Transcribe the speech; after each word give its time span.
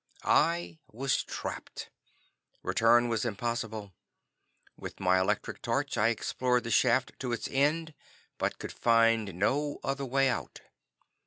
I 0.23 0.79
was 0.91 1.21
trapped. 1.21 1.91
Return 2.63 3.07
was 3.07 3.23
impossible. 3.23 3.93
With 4.75 4.99
my 4.99 5.19
electric 5.19 5.61
torch 5.61 5.95
I 5.95 6.07
explored 6.07 6.63
the 6.63 6.71
shaft 6.71 7.13
to 7.19 7.31
its 7.31 7.47
end, 7.51 7.93
but 8.39 8.57
could 8.57 8.71
find 8.71 9.35
no 9.35 9.77
other 9.83 10.05
way 10.07 10.27
out. 10.27 10.61